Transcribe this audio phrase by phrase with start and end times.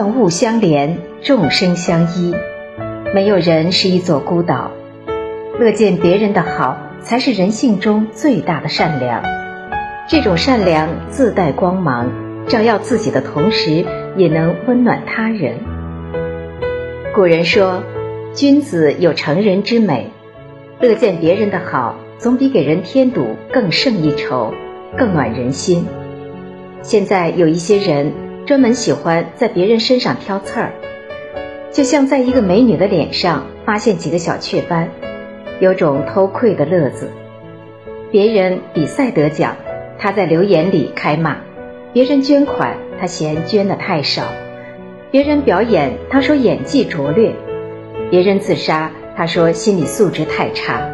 [0.00, 2.34] 万物相连，众生相依，
[3.14, 4.70] 没有人是一座孤岛。
[5.58, 9.22] 乐见别人的好，才是人性中最大的善良。
[10.08, 12.10] 这种善良自带光芒，
[12.46, 13.84] 照耀自己的同时，
[14.16, 15.56] 也能温暖他人。
[17.14, 17.82] 古人说
[18.32, 20.12] ：“君子有成人之美。”
[20.80, 24.54] 乐见别人的好，总比给人添堵更胜一筹，
[24.96, 25.86] 更暖人心。
[26.80, 28.29] 现在有一些人。
[28.50, 30.72] 专门喜欢在别人身上挑刺儿，
[31.70, 34.88] 就像在一个美女的脸上发现几个小雀斑，
[35.60, 37.12] 有种偷窥的乐子。
[38.10, 39.54] 别人比赛得奖，
[40.00, 41.36] 他在留言里开骂；
[41.92, 44.24] 别人捐款，他嫌捐的太少；
[45.12, 47.30] 别人表演，他说演技拙劣；
[48.10, 50.90] 别人自杀，他说心理素质太差。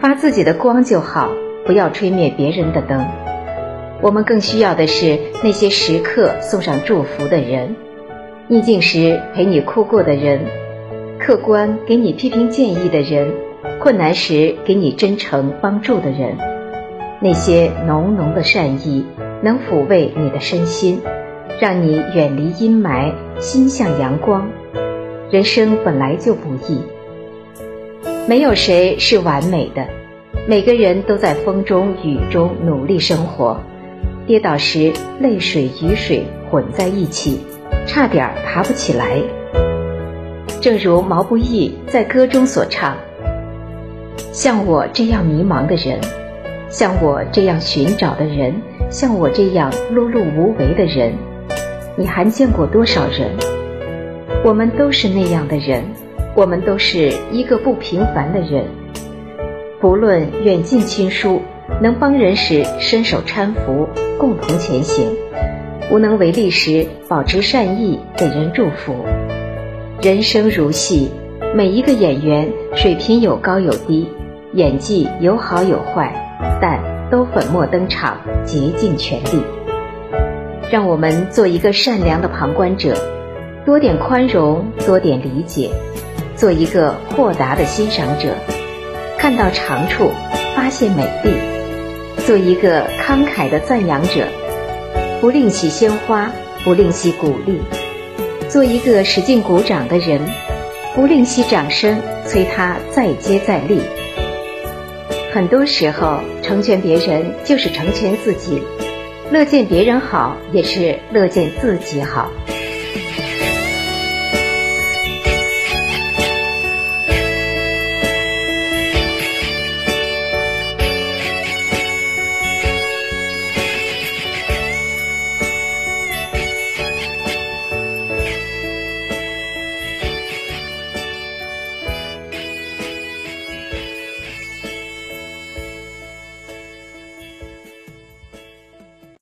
[0.00, 1.30] 发自己的光就好，
[1.66, 3.06] 不要吹灭别人的灯。
[4.04, 7.74] 我们更需要的是那些时刻送上祝福的人，
[8.48, 10.40] 逆境时陪你哭过的人，
[11.18, 13.32] 客观给你批评建议的人，
[13.80, 16.36] 困难时给你真诚帮助的人，
[17.22, 19.06] 那些浓浓的善意
[19.42, 21.00] 能抚慰你的身心，
[21.58, 24.50] 让你远离阴霾，心向阳光。
[25.30, 26.78] 人生本来就不易，
[28.28, 29.86] 没有谁是完美的，
[30.46, 33.58] 每个人都在风中雨中努力生活。
[34.26, 37.40] 跌倒时，泪水、雨水混在一起，
[37.86, 39.20] 差点爬不起来。
[40.62, 42.96] 正如毛不易在歌中所唱
[44.32, 46.00] ：“像我这样迷茫的人，
[46.70, 48.54] 像我这样寻找的人，
[48.88, 51.12] 像我这样碌碌无为的人，
[51.94, 53.30] 你还见过多少人？
[54.42, 55.84] 我们都是那样的人，
[56.34, 58.64] 我们都是一个不平凡的人。
[59.82, 61.42] 不论远近亲疏。”
[61.80, 63.88] 能帮人时，伸手搀扶，
[64.18, 65.08] 共同前行；
[65.90, 68.94] 无能为力时，保持善意，给人祝福。
[70.02, 71.10] 人生如戏，
[71.54, 74.08] 每一个演员水平有高有低，
[74.52, 76.12] 演技有好有坏，
[76.60, 76.80] 但
[77.10, 79.42] 都粉墨登场，竭尽全力。
[80.70, 82.96] 让我们做一个善良的旁观者，
[83.64, 85.70] 多点宽容，多点理解，
[86.36, 88.34] 做一个豁达的欣赏者，
[89.18, 90.10] 看到长处，
[90.56, 91.53] 发现美丽。
[92.26, 94.26] 做一个慷慨的赞扬者，
[95.20, 96.32] 不吝惜鲜花，
[96.64, 97.58] 不吝惜鼓励；
[98.48, 100.22] 做一个使劲鼓掌的人，
[100.94, 103.78] 不吝惜掌声，催他再接再厉。
[105.34, 108.62] 很多时候，成全别人就是成全自己，
[109.30, 112.30] 乐见别人好，也是乐见自己好。